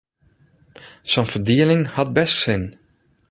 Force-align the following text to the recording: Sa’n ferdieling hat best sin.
Sa’n 1.11 1.27
ferdieling 1.31 1.83
hat 1.95 2.09
best 2.15 2.35
sin. 2.43 2.63